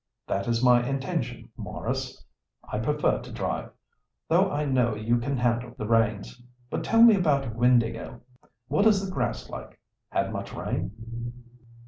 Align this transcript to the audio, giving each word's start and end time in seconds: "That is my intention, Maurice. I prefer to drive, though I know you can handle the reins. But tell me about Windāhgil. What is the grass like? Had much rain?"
"That 0.25 0.47
is 0.47 0.63
my 0.63 0.83
intention, 0.83 1.49
Maurice. 1.55 2.25
I 2.67 2.79
prefer 2.79 3.21
to 3.21 3.31
drive, 3.31 3.69
though 4.27 4.49
I 4.51 4.65
know 4.65 4.95
you 4.95 5.19
can 5.19 5.37
handle 5.37 5.75
the 5.77 5.87
reins. 5.87 6.41
But 6.71 6.83
tell 6.83 7.03
me 7.03 7.13
about 7.15 7.53
Windāhgil. 7.55 8.19
What 8.67 8.87
is 8.87 9.05
the 9.05 9.11
grass 9.13 9.47
like? 9.51 9.79
Had 10.09 10.33
much 10.33 10.55
rain?" 10.55 11.35